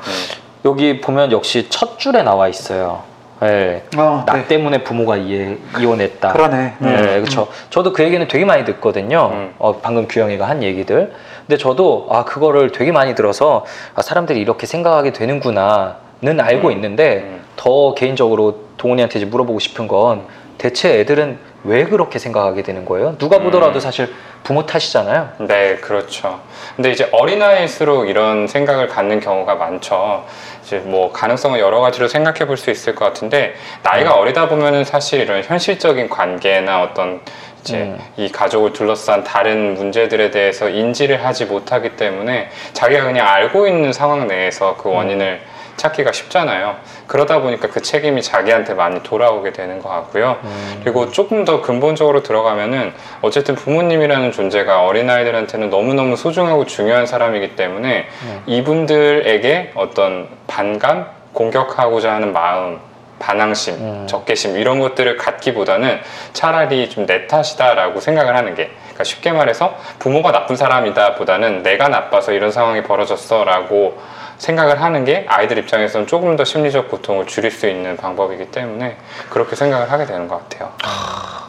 여기 0.65 1.01
보면 1.01 1.31
역시 1.33 1.69
첫 1.71 1.99
줄에 1.99 2.23
나와 2.23 2.49
있어요. 2.49 3.03
네. 3.41 3.85
어, 3.97 4.25
나 4.27 4.35
네. 4.35 4.47
때문에 4.47 4.85
부모가 4.85 5.17
이해, 5.17 5.59
이혼했다. 5.79 6.33
그러네. 6.33 6.75
네, 6.79 6.97
네. 6.97 7.21
그렇죠. 7.21 7.49
저도 7.69 7.93
그 7.93 8.03
얘기는 8.03 8.27
되게 8.27 8.45
많이 8.45 8.65
듣거든요. 8.65 9.31
음. 9.33 9.55
어, 9.59 9.81
방금 9.81 10.09
규영이가 10.09 10.49
한 10.49 10.63
얘기들. 10.63 11.13
근데 11.47 11.59
저도 11.59 12.09
아 12.11 12.25
그거를 12.25 12.73
되게 12.73 12.91
많이 12.91 13.15
들어서 13.15 13.67
아, 13.95 14.03
사람들이 14.03 14.41
이렇게 14.41 14.67
생각하게 14.67 15.13
되는구나는 15.13 16.41
알고 16.41 16.69
음. 16.69 16.73
있는데 16.73 17.19
음. 17.27 17.45
더 17.57 17.95
개인적으로 17.95 18.65
동훈이한테 18.79 19.19
이제 19.19 19.27
물어보고 19.27 19.59
싶은 19.59 19.89
건 19.89 20.23
대체 20.59 21.01
애들은 21.01 21.39
왜 21.65 21.85
그렇게 21.85 22.19
생각하게 22.19 22.63
되는 22.63 22.85
거예요? 22.85 23.17
누가 23.19 23.39
보더라도 23.39 23.79
음. 23.79 23.81
사실 23.81 24.13
부모 24.43 24.67
탓이잖아요. 24.67 25.31
네, 25.39 25.77
그렇죠. 25.77 26.41
근데 26.77 26.91
이제 26.91 27.09
어린아이일수록 27.13 28.09
이런 28.09 28.47
생각을 28.47 28.89
갖는 28.89 29.21
경우가 29.21 29.55
많죠. 29.55 30.25
이제 30.63 30.79
뭐 30.79 31.11
가능성은 31.13 31.59
여러 31.59 31.81
가지로 31.81 32.09
생각해 32.09 32.47
볼 32.47 32.57
수 32.59 32.71
있을 32.71 32.95
것 32.95 33.07
같은데 33.07 33.55
나이가 33.83 34.15
어리다 34.15 34.49
보면은 34.49 34.85
사실 34.85 35.21
이런 35.21 35.43
현실적인 35.43 36.09
관계나 36.11 36.83
어떤 36.83 37.21
이제 37.61 37.79
음. 37.79 37.99
이 38.19 38.31
가족을 38.31 38.75
둘러싼 38.75 39.25
다른 39.25 39.73
문제들에 39.75 40.31
대해서 40.31 40.69
인지를 40.69 41.25
하지 41.25 41.47
못하기 41.47 41.97
때문에 41.97 42.51
자기가 42.75 43.05
그냥 43.05 43.27
알고 43.27 43.67
있는 43.67 43.93
상황 43.95 44.27
내에서 44.29 44.77
그 44.77 44.91
원인을 44.91 45.41
찾기가 45.77 46.13
쉽잖아요. 46.13 46.77
그러다 47.07 47.41
보니까 47.41 47.69
그 47.69 47.83
책임이 47.83 48.23
자기한테 48.23 48.75
많이 48.75 49.03
돌아오게 49.03 49.53
되는 49.53 49.81
것 49.81 49.89
같고요. 49.89 50.39
음. 50.45 50.81
그리고 50.83 51.11
조금 51.11 51.45
더 51.45 51.61
근본적으로 51.61 52.23
들어가면은 52.23 52.93
어쨌든 53.23 53.55
부모님이라는 53.55 54.33
존재가 54.33 54.85
어린아이들한테는 54.85 55.71
너무너무 55.71 56.17
소중하고 56.17 56.67
중요한 56.67 57.07
사람이기 57.07 57.57
때문에 57.57 58.07
음. 58.23 58.43
이분들에게 58.47 59.73
어떤 59.75 60.29
반감, 60.47 61.07
공격하고자 61.33 62.13
하는 62.13 62.33
마음, 62.33 62.79
반항심, 63.19 63.75
음. 63.75 64.07
적개심 64.09 64.57
이런 64.57 64.81
것들을 64.81 65.17
갖기보다는 65.17 66.01
차라리 66.33 66.91
좀 66.91 67.07
내 67.07 67.27
탓이다라고 67.27 68.01
생각을 68.01 68.37
하는 68.37 68.55
게 68.55 68.71
그러니까 68.83 69.05
쉽게 69.05 69.33
말해서 69.33 69.77
부모가 69.99 70.33
나쁜 70.33 70.57
사람이다 70.57 71.15
보다는 71.17 71.63
내가 71.63 71.89
나빠서 71.89 72.33
이런 72.33 72.51
상황이 72.51 72.83
벌어졌어라고 72.83 73.99
생각을 74.39 74.83
하는 74.83 75.05
게 75.05 75.27
아이들 75.29 75.59
입장에서는 75.59 76.07
조금 76.07 76.37
더 76.37 76.45
심리적 76.45 76.91
고통을 76.91 77.27
줄일 77.27 77.51
수 77.51 77.69
있는 77.69 77.97
방법이기 77.97 78.51
때문에 78.51 78.97
그렇게 79.31 79.57
생각을 79.57 79.91
하게 79.91 80.07
되는 80.07 80.29
것 80.29 80.49
같아요. 80.49 80.73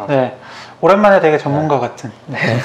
네. 0.08 0.38
오랜만에 0.82 1.20
되게 1.20 1.38
전문가 1.38 1.80
같은. 1.80 2.12
네. 2.27 2.38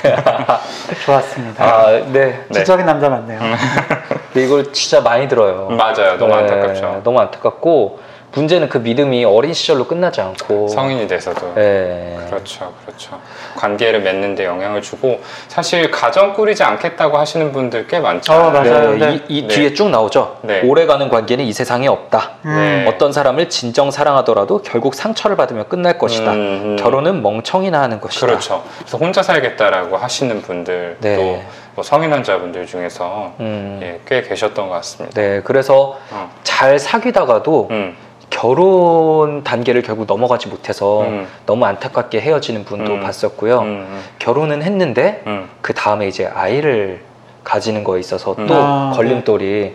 좋았습니다. 1.05 1.65
아, 1.65 1.91
네. 1.91 2.45
네. 2.49 2.59
지적인 2.59 2.85
남자 2.85 3.09
맞네요. 3.09 3.41
이걸 4.35 4.73
진짜 4.73 5.01
많이 5.01 5.29
들어요. 5.29 5.69
맞아요. 5.71 6.19
너무 6.19 6.35
네, 6.35 6.43
안타깝죠. 6.43 7.01
너무 7.05 7.21
안타깝고 7.21 8.01
문제는 8.33 8.69
그 8.69 8.79
믿음이 8.79 9.25
어린 9.25 9.53
시절로 9.53 9.87
끝나지 9.87 10.21
않고 10.21 10.69
성인이 10.69 11.09
돼서도. 11.09 11.55
네. 11.55 12.17
그렇죠, 12.29 12.73
그렇죠. 12.85 13.19
관계를 13.57 14.01
맺는 14.03 14.37
데 14.37 14.45
영향을 14.45 14.83
주고 14.83 15.21
사실 15.49 15.91
가정 15.91 16.33
꾸리지 16.35 16.63
않겠다고 16.63 17.19
하시는 17.19 17.51
분들 17.53 17.89
꽤 17.89 17.99
많죠. 17.99 18.33
어, 18.33 18.51
맞아요. 18.51 18.93
네, 18.93 18.99
네. 18.99 19.25
이, 19.29 19.39
이 19.39 19.43
네. 19.43 19.49
뒤에 19.49 19.75
쭉 19.75 19.91
나오죠. 19.91 20.39
네. 20.43 20.63
오래가는 20.63 21.09
관계는 21.09 21.45
이 21.45 21.53
세상에 21.53 21.89
없다. 21.89 22.31
음. 22.45 22.85
어떤 22.89 23.13
사람을 23.13 23.49
진정 23.49 23.91
사랑하더라도 23.91 24.63
결국 24.63 24.95
상처를 24.95 25.37
받으며 25.37 25.65
끝날 25.65 25.99
것이다. 25.99 26.33
음, 26.33 26.39
음. 26.39 26.77
결혼은 26.77 27.23
멍청이나 27.23 27.81
하는 27.81 28.01
것이다. 28.01 28.27
그렇죠. 28.27 28.63
그래서 28.79 28.99
혼자 28.99 29.23
살겠다라고 29.23 29.97
하시는 29.97 30.41
분들도 30.41 31.01
네. 31.01 31.47
뭐 31.75 31.85
성인 31.85 32.13
환자분들 32.13 32.67
중에서 32.67 33.33
음, 33.41 33.81
예, 33.83 34.01
꽤 34.07 34.23
계셨던 34.23 34.69
것 34.69 34.75
같습니다. 34.77 35.21
네, 35.21 35.41
그래서 35.43 35.99
어. 36.11 36.31
잘 36.43 36.79
사귀다가도 36.79 37.69
음, 37.71 37.97
결혼 38.41 39.45
단계를 39.45 39.83
결국 39.83 40.07
넘어가지 40.07 40.49
못해서 40.49 41.03
음. 41.03 41.27
너무 41.45 41.67
안타깝게 41.67 42.23
헤어지는 42.23 42.65
분도 42.65 42.95
음. 42.95 43.01
봤었고요. 43.01 43.61
음, 43.61 44.03
결혼은 44.19 44.63
했는데 44.63 45.23
음, 45.27 45.47
그 45.61 45.75
다음에 45.75 46.09
이제 46.09 46.25
아이를 46.25 47.03
가지는 47.45 47.85
거에 47.85 48.01
있어서 48.01 48.35
또 48.35 48.43
음. 48.43 48.51
아, 48.51 48.93
걸림돌이 48.95 49.75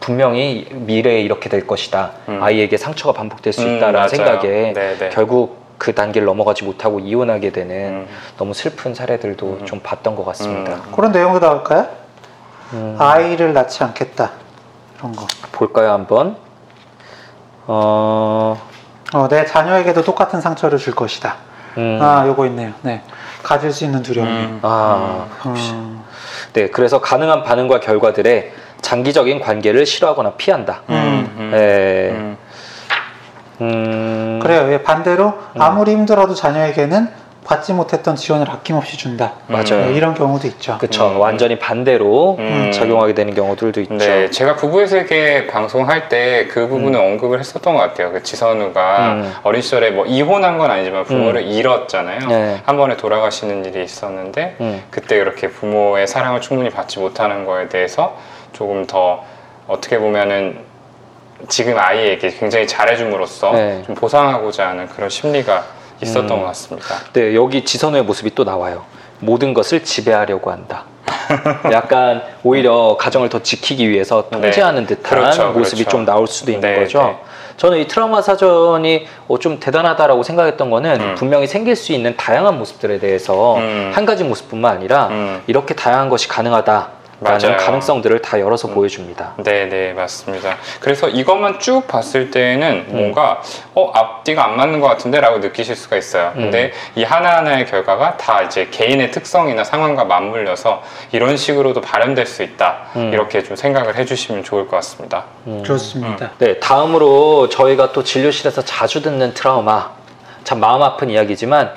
분명히 0.00 0.66
미래에 0.72 1.20
이렇게 1.20 1.48
될 1.48 1.68
것이다. 1.68 2.10
음. 2.28 2.42
아이에게 2.42 2.76
상처가 2.78 3.12
반복될 3.12 3.52
수 3.52 3.62
음, 3.62 3.76
있다라는. 3.76 4.08
생각에 4.08 4.72
네, 4.72 4.96
네. 4.98 5.08
결국 5.10 5.58
그 5.78 5.94
단계를 5.94 6.26
넘어가지 6.26 6.64
못하고 6.64 6.98
이혼하게 6.98 7.50
되는 7.52 7.74
음, 7.90 8.06
너무 8.38 8.54
슬픈 8.54 8.92
사례들도 8.92 9.58
음. 9.60 9.66
좀 9.66 9.78
봤던 9.84 10.16
것 10.16 10.24
같습니다. 10.24 10.72
음. 10.72 10.92
그런 10.96 11.12
내용도 11.12 11.38
나올까요? 11.38 11.86
음, 12.72 12.96
아이를 12.98 13.52
낳지 13.52 13.84
않겠다. 13.84 14.32
이런 14.98 15.14
거. 15.14 15.28
볼까요 15.52 15.92
한번? 15.92 16.49
어, 17.72 18.60
어, 19.14 19.28
내 19.28 19.46
자녀에게도 19.46 20.02
똑같은 20.02 20.40
상처를 20.40 20.78
줄 20.78 20.92
것이다. 20.92 21.36
음, 21.78 22.00
아, 22.02 22.24
요거 22.26 22.46
있네요. 22.46 22.72
네. 22.82 23.02
가질 23.44 23.72
수 23.72 23.84
있는 23.84 24.02
두려움. 24.02 24.26
음, 24.28 24.58
아, 24.62 25.28
음. 25.46 26.02
네. 26.52 26.68
그래서 26.70 27.00
가능한 27.00 27.44
반응과 27.44 27.78
결과들에 27.78 28.52
장기적인 28.80 29.40
관계를 29.40 29.86
싫어하거나 29.86 30.32
피한다. 30.32 30.80
음, 30.90 31.32
음, 31.38 31.50
네. 31.52 32.10
음. 32.10 32.36
음, 33.60 34.40
그래요. 34.42 34.72
예, 34.72 34.82
반대로 34.82 35.34
아무리 35.56 35.92
힘들어도 35.92 36.34
자녀에게는 36.34 37.08
받지 37.50 37.72
못했던 37.72 38.14
지원을 38.14 38.48
아낌없이 38.48 38.96
준다. 38.96 39.32
맞아요. 39.48 39.86
네, 39.86 39.94
이런 39.94 40.14
경우도 40.14 40.46
있죠. 40.46 40.78
그쵸. 40.78 41.08
음. 41.08 41.18
완전히 41.18 41.58
반대로 41.58 42.36
음. 42.38 42.70
작용하게 42.72 43.12
되는 43.14 43.34
경우들도 43.34 43.80
있죠. 43.80 43.96
네, 43.96 44.30
제가 44.30 44.54
부부의 44.54 44.86
세계 44.86 45.48
방송할 45.48 46.08
때 46.08 46.30
그 46.48 46.68
부분을 46.68 46.98
언급을 47.00 47.40
했었던 47.40 47.74
것 47.74 47.80
같아요. 47.80 48.12
그 48.12 48.22
지선우가 48.22 49.12
음. 49.14 49.34
어린 49.42 49.62
시절에 49.62 49.90
뭐 49.90 50.06
이혼한 50.06 50.58
건 50.58 50.70
아니지만 50.70 51.02
부모를 51.04 51.42
잃었잖아요. 51.42 52.28
네. 52.28 52.60
한 52.64 52.76
번에 52.76 52.96
돌아가시는 52.96 53.64
일이 53.64 53.82
있었는데 53.82 54.56
음. 54.60 54.82
그때 54.90 55.18
그렇게 55.18 55.48
부모의 55.48 56.06
사랑을 56.06 56.40
충분히 56.40 56.70
받지 56.70 57.00
못하는 57.00 57.44
거에 57.44 57.68
대해서 57.68 58.16
조금 58.52 58.86
더 58.86 59.24
어떻게 59.66 59.98
보면은 59.98 60.60
지금 61.48 61.76
아이에게 61.76 62.30
굉장히 62.30 62.68
잘해줌으로써 62.68 63.52
네. 63.52 63.82
좀 63.86 63.96
보상하고자 63.96 64.68
하는 64.68 64.86
그런 64.88 65.10
심리가 65.10 65.64
있었던 66.02 66.30
음. 66.30 66.40
것 66.40 66.46
같습니다. 66.46 66.94
네, 67.12 67.34
여기 67.34 67.64
지선우의 67.64 68.04
모습이 68.04 68.34
또 68.34 68.44
나와요. 68.44 68.84
모든 69.20 69.54
것을 69.54 69.84
지배하려고 69.84 70.50
한다. 70.50 70.84
약간 71.72 72.22
오히려 72.42 72.96
가정을 72.98 73.28
더 73.28 73.42
지키기 73.42 73.88
위해서 73.88 74.28
통제하는 74.30 74.86
듯한 74.86 75.02
그렇죠, 75.02 75.52
모습이 75.52 75.82
그렇죠. 75.82 75.96
좀 75.96 76.04
나올 76.04 76.26
수도 76.26 76.50
있는 76.50 76.68
네, 76.68 76.80
거죠. 76.80 77.02
네. 77.02 77.16
저는 77.56 77.78
이 77.78 77.86
트라우마 77.86 78.22
사전이 78.22 79.06
어, 79.28 79.38
좀 79.38 79.60
대단하다라고 79.60 80.22
생각했던 80.22 80.70
거는 80.70 81.00
음. 81.00 81.14
분명히 81.16 81.46
생길 81.46 81.76
수 81.76 81.92
있는 81.92 82.16
다양한 82.16 82.58
모습들에 82.58 82.98
대해서 82.98 83.58
음. 83.58 83.92
한 83.94 84.06
가지 84.06 84.24
모습뿐만 84.24 84.76
아니라 84.76 85.08
음. 85.08 85.42
이렇게 85.46 85.74
다양한 85.74 86.08
것이 86.08 86.26
가능하다라는 86.26 86.99
맞아요. 87.20 87.56
가능성들을 87.58 88.22
다 88.22 88.40
열어서 88.40 88.68
음. 88.68 88.74
보여줍니다. 88.74 89.34
네, 89.38 89.66
네, 89.68 89.92
맞습니다. 89.92 90.56
그래서 90.80 91.08
이것만 91.08 91.60
쭉 91.60 91.86
봤을 91.86 92.30
때는 92.30 92.86
음. 92.88 92.96
뭔가 92.96 93.42
어 93.74 93.90
앞뒤가 93.94 94.44
안 94.44 94.56
맞는 94.56 94.80
것 94.80 94.88
같은데라고 94.88 95.38
느끼실 95.38 95.76
수가 95.76 95.96
있어요. 95.96 96.32
음. 96.36 96.42
근데 96.42 96.72
이 96.94 97.04
하나하나의 97.04 97.66
결과가 97.66 98.16
다 98.16 98.42
이제 98.42 98.68
개인의 98.70 99.10
특성이나 99.10 99.64
상황과 99.64 100.04
맞물려서 100.04 100.82
이런 101.12 101.36
식으로도 101.36 101.82
발현될 101.82 102.26
수 102.26 102.42
있다. 102.42 102.78
음. 102.96 103.12
이렇게 103.12 103.42
좀 103.42 103.54
생각을 103.54 103.96
해주시면 103.96 104.42
좋을 104.44 104.66
것 104.66 104.76
같습니다. 104.76 105.24
음. 105.46 105.62
좋습니다. 105.62 106.30
네, 106.38 106.58
다음으로 106.58 107.48
저희가 107.50 107.92
또 107.92 108.02
진료실에서 108.02 108.62
자주 108.64 109.02
듣는 109.02 109.34
트라우마. 109.34 109.90
참 110.42 110.58
마음 110.58 110.82
아픈 110.82 111.10
이야기지만 111.10 111.72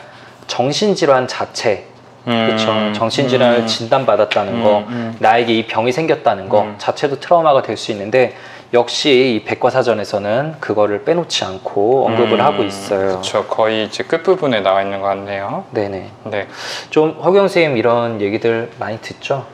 정신질환 0.47 1.27
자체. 1.27 1.87
그렇죠. 2.25 2.71
음. 2.71 2.93
정신질환을 2.93 3.59
음. 3.59 3.67
진단받았다는 3.67 4.53
음, 4.53 4.63
거, 4.63 4.83
음. 4.87 5.15
나에게 5.19 5.53
이 5.53 5.67
병이 5.67 5.91
생겼다는 5.91 6.49
거 6.49 6.61
음. 6.61 6.75
자체도 6.77 7.19
트라우마가 7.19 7.61
될 7.61 7.77
수 7.77 7.91
있는데 7.91 8.35
역시 8.73 9.35
이 9.35 9.43
백과사전에서는 9.45 10.55
그거를 10.59 11.03
빼놓지 11.03 11.43
않고 11.45 12.07
언급을 12.07 12.39
음, 12.39 12.45
하고 12.45 12.63
있어요. 12.63 13.07
그렇죠. 13.09 13.45
거의 13.45 13.85
이제 13.85 14.03
끝 14.03 14.23
부분에 14.23 14.61
나와 14.61 14.81
있는 14.81 14.99
것 15.01 15.07
같네요. 15.07 15.65
네네. 15.71 16.09
네. 16.25 16.47
좀 16.89 17.11
허경 17.11 17.47
선생님 17.47 17.77
이런 17.77 18.19
얘기들 18.21 18.71
많이 18.79 18.99
듣죠? 19.01 19.45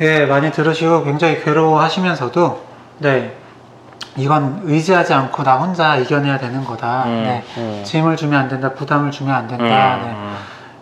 예, 0.00 0.26
많이 0.26 0.50
들으시고 0.50 1.04
굉장히 1.04 1.42
괴로워하시면서도 1.42 2.60
네. 2.98 3.32
이건 4.16 4.60
의지하지 4.64 5.14
않고 5.14 5.42
나 5.44 5.56
혼자 5.56 5.96
이겨내야 5.96 6.38
되는 6.38 6.62
거다. 6.64 7.04
음, 7.06 7.22
네. 7.24 7.42
음. 7.56 7.82
짐을 7.84 8.16
주면 8.16 8.38
안 8.40 8.48
된다. 8.48 8.72
부담을 8.74 9.10
주면 9.10 9.34
안 9.34 9.46
된다. 9.48 9.96
네. 9.96 10.10
음, 10.10 10.36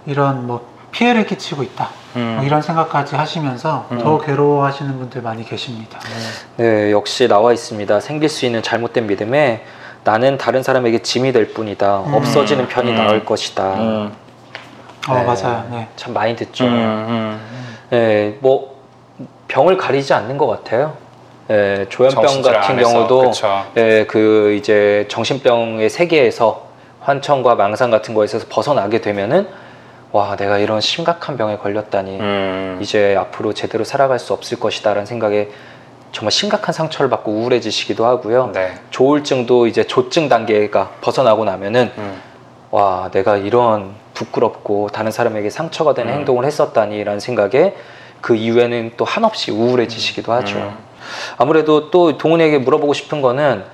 이런 0.07 0.47
뭐 0.49 0.69
피해를 0.93 1.27
끼치고 1.27 1.63
있다. 1.63 1.89
음. 2.17 2.35
뭐 2.37 2.45
이런 2.45 2.63
생각까지 2.63 3.17
하시면서 3.17 3.87
음. 3.93 3.99
더 3.99 4.19
괴로워하시는 4.19 4.99
분들 4.99 5.23
많이 5.23 5.45
계십니다. 5.45 5.99
네. 6.57 6.65
네, 6.65 6.93
역시 6.93 7.29
나와 7.29 7.53
있습니다. 7.53 8.01
생길 8.01 8.29
수 8.29 8.47
있는 8.47 8.63
잘못된 8.63 9.07
믿음에 9.07 9.65
나는 10.03 10.39
다른 10.39 10.63
사람에게 10.63 11.03
짐이 11.03 11.33
될 11.33 11.53
뿐이다. 11.53 12.01
음. 12.01 12.15
없어지는 12.15 12.69
편이 12.69 12.91
음. 12.91 12.97
나을 12.97 13.25
것이다. 13.25 13.75
음, 13.75 14.13
어, 15.09 15.15
네. 15.15 15.25
맞아요. 15.25 15.69
네. 15.71 15.89
참 15.97 16.13
많이 16.13 16.35
듣죠. 16.37 16.65
음, 16.65 16.71
음. 16.71 17.41
네, 17.91 18.37
뭐 18.41 18.81
병을 19.49 19.77
가리지 19.77 20.15
않는 20.15 20.39
것 20.39 20.47
같아요. 20.47 20.95
네, 21.49 21.87
조현병 21.89 22.43
같은 22.43 22.77
경우도 22.77 23.31
그쵸. 23.31 23.65
네, 23.75 24.07
그 24.07 24.55
이제 24.57 25.07
정신병의 25.09 25.91
세계에서 25.91 26.69
환청과 27.01 27.57
망상 27.57 27.91
같은 27.91 28.15
거에 28.15 28.25
있어서 28.27 28.47
벗어나게 28.49 29.01
되면은 29.01 29.49
와 30.13 30.37
내가 30.37 30.59
이런 30.59 30.81
심각한 30.81 31.37
병에 31.37 31.57
걸렸다니 31.57 32.19
음. 32.19 32.79
이제 32.81 33.15
앞으로 33.17 33.53
제대로 33.53 33.85
살아갈 33.85 34.19
수 34.19 34.33
없을 34.33 34.59
것이다라는 34.59 35.07
생각에 35.07 35.49
정말 36.11 36.33
심각한 36.33 36.73
상처를 36.73 37.09
받고 37.11 37.31
우울해지시기도 37.31 38.05
하고요. 38.05 38.51
네. 38.53 38.75
조울증도 38.91 39.69
이제 39.69 39.85
조증 39.85 40.29
단계가 40.29 40.91
벗어나고 41.01 41.45
나면은 41.45 41.93
음. 41.97 42.21
와 42.73 43.11
내가 43.13 43.37
이런 43.37 43.95
부끄럽고 44.15 44.89
다른 44.93 45.13
사람에게 45.13 45.51
상처가 45.51 45.95
되는 45.95 46.13
음. 46.13 46.19
행동을 46.19 46.45
했었다니라는 46.45 47.21
생각에 47.21 47.75
그 48.21 48.35
이후에는 48.35 48.93
또 48.97 49.05
한없이 49.05 49.53
우울해지시기도 49.53 50.33
하죠. 50.33 50.59
음. 50.59 50.77
아무래도 51.39 51.91
또 51.91 52.19
동훈에게 52.19 52.59
물어보고 52.59 52.93
싶은 52.93 53.23
거는 53.23 53.65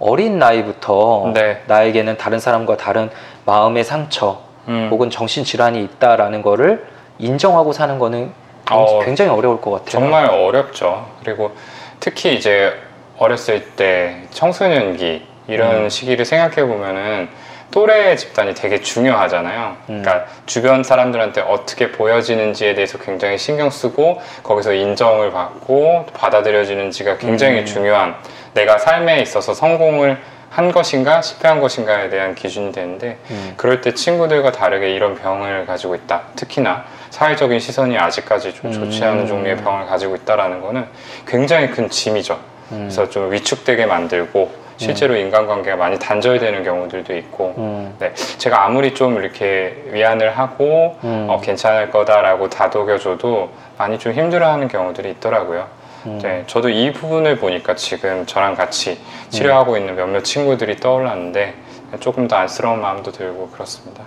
어린 0.00 0.38
나이부터 0.38 1.32
네. 1.34 1.62
나에게는 1.66 2.16
다른 2.16 2.40
사람과 2.40 2.76
다른 2.76 3.10
마음의 3.44 3.84
상처 3.84 4.40
음. 4.68 4.88
혹은 4.90 5.10
정신 5.10 5.44
질환이 5.44 5.82
있다라는 5.84 6.42
거를 6.42 6.86
인정하고 7.18 7.72
사는 7.72 7.98
거는 7.98 8.32
어, 8.70 9.00
굉장히 9.04 9.30
어려울 9.30 9.60
것 9.60 9.70
같아요. 9.70 9.90
정말 9.90 10.26
어렵죠. 10.26 11.06
그리고 11.22 11.52
특히 12.00 12.34
이제 12.34 12.72
어렸을 13.18 13.64
때 13.76 14.22
청소년기 14.30 15.26
이런 15.48 15.84
음. 15.84 15.88
시기를 15.88 16.24
생각해 16.24 16.66
보면은 16.66 17.28
또래 17.70 18.14
집단이 18.14 18.54
되게 18.54 18.80
중요하잖아요. 18.80 19.76
음. 19.90 20.02
그러니까 20.02 20.26
주변 20.46 20.84
사람들한테 20.84 21.40
어떻게 21.40 21.90
보여지는지에 21.90 22.74
대해서 22.74 22.98
굉장히 22.98 23.36
신경 23.36 23.68
쓰고 23.68 24.20
거기서 24.44 24.74
인정을 24.74 25.32
받고 25.32 26.06
받아들여지는지가 26.14 27.18
굉장히 27.18 27.60
음. 27.60 27.66
중요한 27.66 28.14
내가 28.54 28.78
삶에 28.78 29.20
있어서 29.20 29.54
성공을 29.54 30.18
한 30.54 30.70
것인가 30.70 31.20
실패한 31.20 31.58
것인가에 31.58 32.08
대한 32.10 32.36
기준이 32.36 32.70
되는데 32.70 33.18
음. 33.30 33.54
그럴 33.56 33.80
때 33.80 33.92
친구들과 33.92 34.52
다르게 34.52 34.94
이런 34.94 35.16
병을 35.16 35.66
가지고 35.66 35.96
있다. 35.96 36.22
특히나 36.36 36.84
사회적인 37.10 37.58
시선이 37.58 37.98
아직까지 37.98 38.54
좀 38.54 38.72
좋지 38.72 39.04
않은 39.04 39.22
음. 39.22 39.26
종류의 39.26 39.56
병을 39.56 39.86
가지고 39.86 40.14
있다라는 40.14 40.60
거는 40.60 40.84
굉장히 41.26 41.70
큰 41.70 41.90
짐이죠. 41.90 42.38
음. 42.70 42.78
그래서 42.82 43.10
좀 43.10 43.32
위축되게 43.32 43.86
만들고 43.86 44.52
실제로 44.76 45.16
인간관계가 45.16 45.76
많이 45.76 45.98
단절되는 45.98 46.62
경우들도 46.62 47.16
있고 47.16 47.54
음. 47.58 47.94
네, 47.98 48.12
제가 48.14 48.64
아무리 48.64 48.94
좀 48.94 49.18
이렇게 49.18 49.82
위안을 49.90 50.38
하고 50.38 50.96
음. 51.02 51.26
어, 51.30 51.40
괜찮을 51.40 51.90
거다라고 51.90 52.48
다독여줘도 52.48 53.50
많이 53.76 53.98
좀 53.98 54.12
힘들어하는 54.12 54.68
경우들이 54.68 55.10
있더라고요. 55.10 55.66
음. 56.06 56.18
네, 56.22 56.44
저도 56.46 56.68
이 56.68 56.92
부분을 56.92 57.36
보니까 57.36 57.74
지금 57.74 58.26
저랑 58.26 58.54
같이 58.54 58.98
치료하고 59.30 59.76
있는 59.76 59.96
몇몇 59.96 60.22
친구들이 60.22 60.76
떠올랐는데 60.76 61.54
조금 62.00 62.28
더 62.28 62.36
안쓰러운 62.36 62.80
마음도 62.80 63.12
들고 63.12 63.48
그렇습니다. 63.48 64.04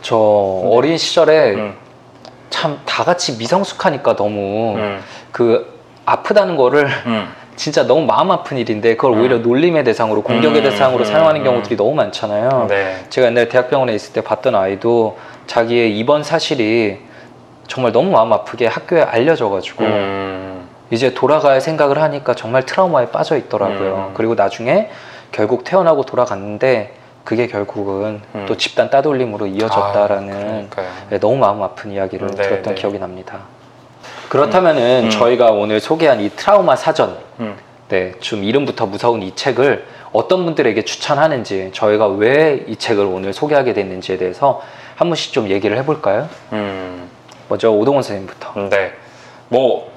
저 0.00 0.16
어린 0.16 0.98
시절에 0.98 1.54
음, 1.54 1.74
참다 2.50 3.04
같이 3.04 3.36
미성숙하니까 3.38 4.16
너무 4.16 4.74
음, 4.76 5.00
그 5.30 5.80
아프다는 6.04 6.56
거를 6.56 6.88
음, 7.06 7.28
진짜 7.54 7.86
너무 7.86 8.04
마음 8.04 8.30
아픈 8.30 8.56
일인데 8.58 8.96
그걸 8.96 9.12
음. 9.12 9.20
오히려 9.20 9.38
놀림의 9.38 9.84
대상으로 9.84 10.22
공격의 10.22 10.62
음, 10.62 10.64
대상으로 10.64 11.00
음, 11.00 11.04
사용하는 11.04 11.40
음. 11.42 11.44
경우들이 11.44 11.76
너무 11.76 11.94
많잖아요. 11.94 12.66
네, 12.68 13.04
제가 13.10 13.28
옛날에 13.28 13.48
대학병원에 13.48 13.94
있을 13.94 14.12
때 14.12 14.20
봤던 14.22 14.54
아이도 14.54 15.18
자기의 15.46 15.96
입원 15.96 16.24
사실이 16.24 16.98
정말 17.68 17.92
너무 17.92 18.10
마음 18.10 18.32
아프게 18.32 18.66
학교에 18.66 19.02
알려져가지고 19.02 19.84
음, 19.84 20.61
이제 20.92 21.14
돌아갈 21.14 21.62
생각을 21.62 22.00
하니까 22.02 22.34
정말 22.34 22.66
트라우마에 22.66 23.06
빠져 23.08 23.38
있더라고요. 23.38 24.08
음. 24.10 24.14
그리고 24.14 24.34
나중에 24.34 24.90
결국 25.32 25.64
태어나고 25.64 26.02
돌아갔는데 26.04 26.92
그게 27.24 27.46
결국은 27.46 28.20
음. 28.34 28.44
또 28.46 28.58
집단 28.58 28.90
따돌림으로 28.90 29.46
이어졌다라는 29.46 30.68
아. 30.76 30.82
네, 31.08 31.18
너무 31.18 31.38
마음 31.38 31.62
아픈 31.62 31.92
이야기를 31.92 32.28
네, 32.28 32.42
들었던 32.42 32.74
네. 32.74 32.80
기억이 32.80 32.98
납니다. 32.98 33.38
그렇다면은 34.28 35.04
음. 35.04 35.10
저희가 35.10 35.46
오늘 35.50 35.80
소개한 35.80 36.20
이 36.20 36.28
트라우마 36.28 36.76
사전, 36.76 37.16
음, 37.40 37.56
네, 37.88 38.12
좀 38.20 38.44
이름부터 38.44 38.84
무서운 38.86 39.22
이 39.22 39.34
책을 39.34 39.86
어떤 40.12 40.44
분들에게 40.44 40.82
추천하는지, 40.84 41.70
저희가 41.72 42.06
왜 42.08 42.64
이 42.66 42.76
책을 42.76 43.04
오늘 43.06 43.32
소개하게 43.32 43.72
됐는지에 43.72 44.18
대해서 44.18 44.60
한 44.96 45.08
번씩 45.08 45.32
좀 45.32 45.48
얘기를 45.48 45.78
해볼까요? 45.78 46.28
음. 46.52 47.08
먼저 47.48 47.70
오동원 47.70 48.02
선생님부터. 48.02 48.68
네. 48.68 48.92
뭐 49.48 49.91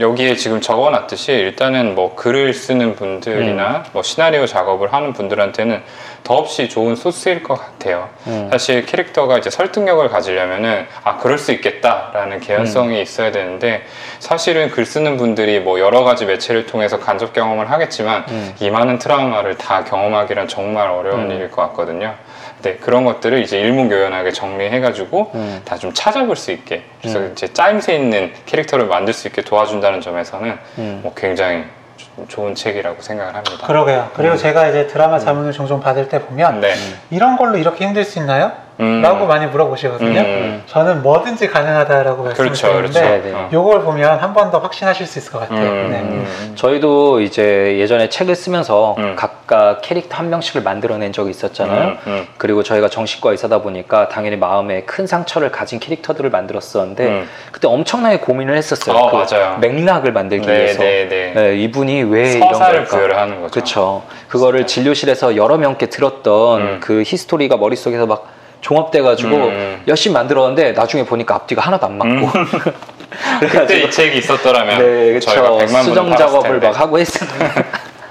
여기에 0.00 0.34
지금 0.36 0.60
적어놨듯이 0.60 1.32
일단은 1.32 1.94
뭐 1.94 2.14
글을 2.14 2.52
쓰는 2.52 2.96
분들이나 2.96 3.84
뭐 3.92 4.02
시나리오 4.02 4.46
작업을 4.46 4.92
하는 4.92 5.12
분들한테는 5.12 5.82
더없이 6.24 6.70
좋은 6.70 6.96
소스일 6.96 7.42
것 7.42 7.54
같아요. 7.54 8.08
음. 8.26 8.48
사실 8.50 8.86
캐릭터가 8.86 9.38
이제 9.38 9.50
설득력을 9.50 10.08
가지려면은 10.08 10.86
아 11.04 11.18
그럴 11.18 11.38
수 11.38 11.52
있겠다라는 11.52 12.40
개연성이 12.40 13.00
있어야 13.02 13.30
되는데 13.30 13.82
사실은 14.18 14.70
글 14.70 14.86
쓰는 14.86 15.18
분들이 15.18 15.60
뭐 15.60 15.78
여러 15.78 16.02
가지 16.02 16.24
매체를 16.24 16.66
통해서 16.66 16.98
간접 16.98 17.34
경험을 17.34 17.70
하겠지만 17.70 18.24
음. 18.30 18.54
이 18.58 18.70
많은 18.70 18.98
트라우마를 18.98 19.58
다 19.58 19.84
경험하기란 19.84 20.48
정말 20.48 20.88
어려운 20.88 21.26
음. 21.26 21.30
일일 21.30 21.50
것 21.50 21.60
같거든요. 21.68 22.14
네 22.62 22.76
그런 22.76 23.04
것들을 23.04 23.42
이제 23.42 23.60
일목요연하게 23.60 24.32
정리해가지고 24.32 25.32
음. 25.34 25.60
다좀 25.66 25.92
찾아볼 25.92 26.36
수 26.36 26.50
있게 26.50 26.82
그래서 27.00 27.18
음. 27.18 27.32
이제 27.32 27.52
짜임새 27.52 27.94
있는 27.94 28.32
캐릭터를 28.46 28.86
만들 28.86 29.12
수 29.12 29.28
있게 29.28 29.42
도와준다는 29.42 30.00
점에서는 30.00 30.58
음. 30.78 31.00
뭐 31.02 31.12
굉장히 31.14 31.64
좀 31.64 31.83
좋은 32.28 32.54
책이라고 32.54 33.02
생각을 33.02 33.34
합니다. 33.34 33.66
그러게요. 33.66 34.10
그리고 34.14 34.34
음. 34.34 34.38
제가 34.38 34.68
이제 34.68 34.86
드라마 34.86 35.18
자문을 35.18 35.52
종종 35.52 35.80
받을 35.80 36.08
때 36.08 36.20
보면 36.20 36.60
네. 36.60 36.74
이런 37.10 37.36
걸로 37.36 37.56
이렇게 37.58 37.86
힘들 37.86 38.04
수 38.04 38.18
있나요? 38.18 38.52
음. 38.80 39.00
라고 39.02 39.26
많이 39.26 39.46
물어보시거든요. 39.46 40.20
음. 40.20 40.62
저는 40.66 41.02
뭐든지 41.02 41.48
가능하다라고 41.48 42.24
말씀을 42.24 42.48
그렇죠, 42.50 42.72
그렇죠. 42.74 43.00
어. 43.36 43.48
요걸 43.52 43.82
보면 43.82 44.18
한 44.18 44.32
번 44.34 44.50
더 44.50 44.58
확신하실 44.58 45.06
수 45.06 45.18
있을 45.20 45.32
것 45.32 45.38
같아요. 45.40 45.60
음, 45.60 45.90
네. 45.90 45.98
음. 46.00 46.52
저희도 46.56 47.20
이제 47.20 47.78
예전에 47.78 48.08
책을 48.08 48.34
쓰면서 48.34 48.94
음. 48.98 49.14
각각 49.16 49.80
캐릭터 49.82 50.16
한 50.16 50.28
명씩을 50.28 50.62
만들어낸 50.62 51.12
적이 51.12 51.30
있었잖아요. 51.30 51.88
음, 51.88 51.98
음. 52.08 52.26
그리고 52.36 52.62
저희가 52.64 52.88
정신과 52.88 53.30
의사다 53.30 53.62
보니까 53.62 54.08
당연히 54.08 54.36
마음에 54.36 54.82
큰 54.82 55.06
상처를 55.06 55.50
가진 55.52 55.78
캐릭터들을 55.78 56.28
만들었었는데 56.30 57.06
음. 57.06 57.28
그때 57.52 57.68
엄청나게 57.68 58.18
고민을 58.18 58.56
했었어요. 58.56 58.96
어, 58.96 59.10
그 59.10 59.16
맞아요. 59.34 59.58
맥락을 59.58 60.12
만들기 60.12 60.46
네, 60.46 60.52
위해서. 60.56 60.80
네, 60.82 61.08
네. 61.08 61.32
네, 61.34 61.56
이분이 61.56 62.02
왜 62.04 62.32
이런 62.32 62.52
걸까? 62.52 62.84
부여를 62.84 63.16
하는 63.16 63.40
거죠. 63.40 63.50
그렇죠. 63.52 64.02
그거를 64.28 64.66
진료실에서 64.66 65.36
여러 65.36 65.56
명께 65.58 65.86
들었던 65.86 66.60
음. 66.60 66.80
그 66.80 67.02
히스토리가 67.06 67.56
머릿속에서 67.56 68.06
막 68.06 68.33
종합돼가지고 68.64 69.36
음. 69.36 69.82
열심히 69.86 70.14
만들었는데 70.14 70.72
나중에 70.72 71.04
보니까 71.04 71.34
앞뒤가 71.34 71.60
하나도 71.60 71.86
안 71.86 71.98
맞고 71.98 72.30
그때 73.40 73.82
이 73.82 73.90
책이 73.90 74.18
있었더라면 74.18 74.78
네, 74.78 75.20
저희가 75.20 75.42
그렇죠. 75.50 75.66
100만 75.66 75.84
수정 75.84 76.08
분 76.08 76.16
작업을 76.16 76.60
막 76.60 76.80
하고 76.80 76.98
했었는데 76.98 77.64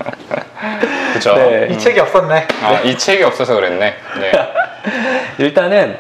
그죠. 1.14 1.36
네. 1.36 1.70
이 1.72 1.78
책이 1.78 2.00
없었네. 2.00 2.48
아, 2.62 2.80
이 2.82 2.98
책이 2.98 3.24
없어서 3.24 3.56
그랬네. 3.56 3.96
네. 4.20 4.32
일단은 5.40 5.98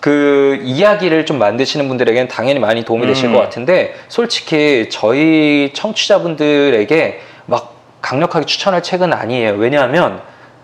그 0.00 0.58
이야기를 0.62 1.24
좀 1.24 1.38
만드시는 1.38 1.86
분들에게는 1.86 2.26
당연히 2.28 2.58
많이 2.58 2.84
도움이 2.84 3.06
되실 3.06 3.26
음. 3.28 3.34
것 3.34 3.40
같은데 3.40 3.94
솔직히 4.08 4.88
저희 4.90 5.70
청취자분들에게 5.74 7.20
막 7.46 7.76
강력하게 8.02 8.46
추천할 8.46 8.82
책은 8.82 9.12
아니에요. 9.12 9.52
왜냐하면 9.52 10.20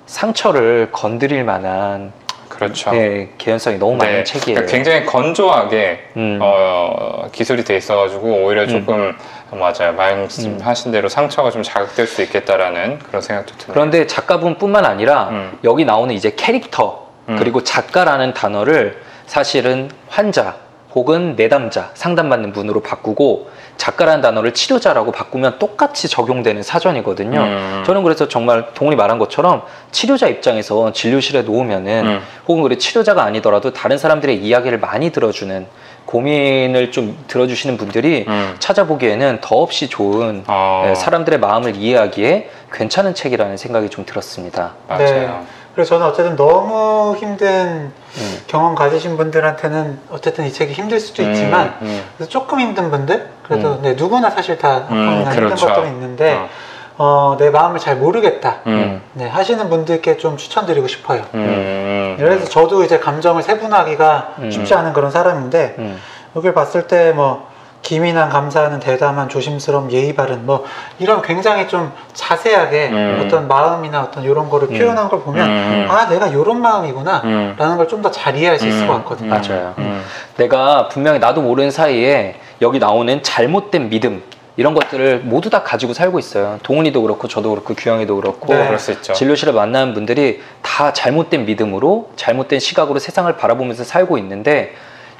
상처를 0.06 0.88
건드릴 0.90 1.44
만한 1.44 2.12
그렇죠. 2.58 2.90
예, 2.94 3.28
개연성이 3.38 3.78
너무 3.78 3.96
많은 3.96 4.12
네. 4.12 4.24
책이에요. 4.24 4.56
그러니까 4.56 4.72
굉장히 4.72 5.06
건조하게 5.06 6.08
음. 6.16 6.38
어, 6.42 7.28
기술이 7.30 7.62
돼 7.62 7.76
있어가지고 7.76 8.44
오히려 8.44 8.66
조금 8.66 9.16
맞아요 9.52 9.92
말씀하신 9.96 10.90
대로 10.90 11.08
상처가 11.08 11.52
좀 11.52 11.62
자극될 11.62 12.08
수 12.08 12.20
있겠다라는 12.22 12.98
그런 12.98 13.22
생각도 13.22 13.52
듭니다. 13.52 13.72
그런데 13.72 14.06
작가분뿐만 14.08 14.84
아니라 14.84 15.28
음. 15.28 15.58
여기 15.62 15.84
나오는 15.84 16.12
이제 16.12 16.34
캐릭터 16.36 17.06
음. 17.28 17.36
그리고 17.38 17.62
작가라는 17.62 18.34
단어를 18.34 19.02
사실은 19.26 19.88
환자 20.08 20.56
혹은 20.94 21.36
내담자 21.36 21.90
상담받는 21.94 22.52
분으로 22.52 22.80
바꾸고 22.80 23.50
작가라는 23.76 24.20
단어를 24.22 24.54
치료자라고 24.54 25.12
바꾸면 25.12 25.58
똑같이 25.58 26.08
적용되는 26.08 26.62
사전이거든요. 26.62 27.40
음. 27.40 27.82
저는 27.86 28.02
그래서 28.02 28.26
정말 28.26 28.72
동훈이 28.74 28.96
말한 28.96 29.18
것처럼 29.18 29.62
치료자 29.92 30.28
입장에서 30.28 30.92
진료실에 30.92 31.42
놓으면은 31.42 32.06
음. 32.06 32.20
혹은 32.48 32.62
그래 32.62 32.76
치료자가 32.78 33.22
아니더라도 33.22 33.72
다른 33.72 33.98
사람들의 33.98 34.36
이야기를 34.38 34.80
많이 34.80 35.10
들어주는 35.10 35.66
고민을 36.06 36.90
좀 36.90 37.18
들어주시는 37.28 37.76
분들이 37.76 38.24
음. 38.26 38.56
찾아보기에는 38.58 39.38
더없이 39.42 39.88
좋은 39.88 40.42
어, 40.46 40.86
예, 40.88 40.94
사람들의 40.94 41.38
마음을 41.38 41.76
이해하기에 41.76 42.48
괜찮은 42.72 43.14
책이라는 43.14 43.58
생각이 43.58 43.90
좀 43.90 44.06
들었습니다. 44.06 44.72
맞아요. 44.88 45.04
네. 45.04 45.28
그래서 45.78 45.90
저는 45.90 46.06
어쨌든 46.08 46.34
너무 46.34 47.14
힘든 47.16 47.92
음. 48.16 48.38
경험 48.48 48.74
가지신 48.74 49.16
분들한테는 49.16 50.00
어쨌든 50.10 50.44
이 50.44 50.52
책이 50.52 50.72
힘들 50.72 50.98
수도 50.98 51.22
있지만 51.22 51.76
음, 51.82 52.02
음. 52.20 52.26
조금 52.28 52.58
힘든 52.58 52.90
분들 52.90 53.28
그래도 53.44 53.74
음. 53.74 53.82
네, 53.82 53.92
누구나 53.94 54.28
사실 54.28 54.58
다 54.58 54.88
음, 54.90 55.08
아프거나 55.08 55.30
힘든 55.30 55.44
그렇죠. 55.44 55.66
것들은 55.68 55.88
있는데 55.92 56.34
어. 56.34 56.48
어, 56.96 57.36
내 57.38 57.50
마음을 57.50 57.78
잘 57.78 57.94
모르겠다 57.94 58.56
음. 58.66 59.00
네, 59.12 59.28
하시는 59.28 59.70
분들께 59.70 60.16
좀 60.16 60.36
추천드리고 60.36 60.88
싶어요. 60.88 61.22
음. 61.34 62.16
그래서 62.18 62.46
저도 62.46 62.82
이제 62.82 62.98
감정을 62.98 63.44
세분화하기가 63.44 64.34
음. 64.40 64.50
쉽지 64.50 64.74
않은 64.74 64.92
그런 64.92 65.12
사람인데 65.12 65.76
음. 65.78 66.00
여기를 66.34 66.54
봤을 66.54 66.88
때 66.88 67.12
뭐 67.12 67.47
기민한 67.82 68.28
감사하는 68.28 68.80
대담한 68.80 69.28
조심스러움 69.28 69.90
예의 69.92 70.14
바른 70.14 70.44
뭐 70.44 70.64
이런 70.98 71.22
굉장히 71.22 71.68
좀 71.68 71.90
자세하게 72.12 72.88
음. 72.90 73.22
어떤 73.24 73.48
마음이나 73.48 74.02
어떤 74.02 74.24
이런 74.24 74.50
거를 74.50 74.68
음. 74.70 74.78
표현한 74.78 75.08
걸 75.08 75.20
보면 75.22 75.48
음. 75.48 75.86
아 75.88 76.06
내가 76.08 76.26
이런 76.26 76.60
마음이구나 76.60 77.22
음. 77.24 77.54
라는 77.56 77.76
걸 77.76 77.86
좀 77.88 78.02
더 78.02 78.10
잘 78.10 78.36
이해할 78.36 78.58
수 78.58 78.66
있을 78.66 78.82
음. 78.82 78.88
것 78.88 78.94
같거든요. 78.98 79.30
맞아요. 79.30 79.74
음. 79.78 80.02
내가 80.36 80.88
분명히 80.88 81.18
나도 81.18 81.40
모르는 81.40 81.70
사이에 81.70 82.34
여기 82.60 82.78
나오는 82.78 83.22
잘못된 83.22 83.88
믿음 83.88 84.22
이런 84.56 84.74
것들을 84.74 85.20
모두 85.24 85.48
다 85.50 85.62
가지고 85.62 85.94
살고 85.94 86.18
있어요. 86.18 86.58
동훈이도 86.64 87.00
그렇고 87.00 87.28
저도 87.28 87.50
그렇고 87.50 87.74
규영이도 87.74 88.16
그렇고 88.16 88.52
네. 88.52 88.64
그럴 88.66 88.78
수 88.80 88.90
있죠. 88.90 89.12
진료실에 89.14 89.52
만나는 89.52 89.94
분들이 89.94 90.42
다 90.62 90.92
잘못된 90.92 91.46
믿음으로 91.46 92.10
잘못된 92.16 92.58
시각으로 92.58 92.98
세상을 92.98 93.34
바라보면서 93.36 93.84
살고 93.84 94.18
있는데 94.18 94.74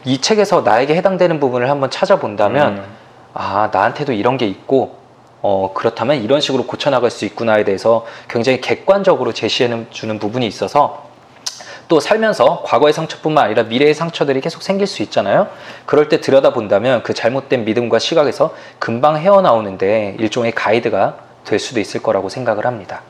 이 0.05 0.21
책에서 0.21 0.63
나에게 0.63 0.95
해당되는 0.97 1.41
부분을 1.41 1.71
한번 1.71 1.91
찾아본다면 1.91 2.77
음. 2.79 2.85
아 3.35 3.71
나한테도 3.73 4.13
이런 4.13 4.37
게 4.37 4.47
있고 4.47 4.99
어 5.43 5.73
그렇다면 5.75 6.23
이런 6.23 6.41
식으로 6.41 6.67
고쳐나갈 6.67 7.11
수 7.11 7.25
있구나에 7.25 7.65
대해서 7.65 8.07
굉장히 8.29 8.61
객관적으로 8.61 9.33
제시해 9.33 9.87
주는 9.91 10.19
부분이 10.19 10.47
있어서 10.47 11.09
또 11.89 12.01
살면서 12.01 12.63
과거의 12.67 12.93
상처뿐만 12.93 13.45
아니라 13.45 13.63
미래의 13.63 13.95
상처들이 13.95 14.41
계속 14.41 14.63
생길 14.63 14.87
수 14.87 15.03
있잖아요. 15.03 15.49
그럴 15.87 16.09
때 16.09 16.21
들여다본다면 16.21 17.03
그 17.03 17.15
잘못된 17.15 17.65
믿음과 17.65 17.99
시각에서 17.99 18.55
금방 18.79 19.17
헤어나오는데 19.17 20.17
일종의 20.19 20.53
가이드가 20.53 21.17
될 21.45 21.59
수도 21.59 21.81
있을 21.81 22.03
거라고 22.03 22.29
생각을 22.29 22.67
합니다. 22.67 23.01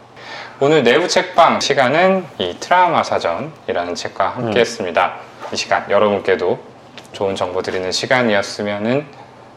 오늘 0.60 0.84
내부 0.84 1.08
책방 1.08 1.60
시간은 1.60 2.24
이 2.38 2.56
트라우마 2.60 3.02
사전이라는 3.02 3.94
책과 3.94 4.28
함께 4.30 4.60
했습니다. 4.60 5.14
이 5.52 5.56
시간 5.56 5.90
여러분께도 5.90 6.58
좋은 7.12 7.34
정보 7.36 7.62
드리는 7.62 7.90
시간이었으면 7.90 9.06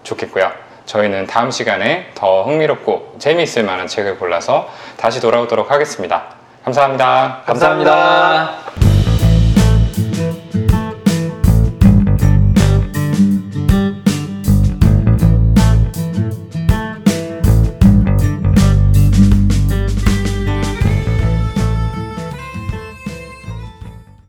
좋겠고요. 0.03 0.51
저희는 0.85 1.27
다음 1.27 1.51
시간에 1.51 2.11
더 2.15 2.43
흥미롭고 2.43 3.15
재미있을 3.19 3.63
만한 3.63 3.87
책을 3.87 4.17
골라서 4.17 4.69
다시 4.97 5.21
돌아오도록 5.21 5.71
하겠습니다. 5.71 6.23
감사합니다. 6.63 7.41
감사합니다. 7.45 8.90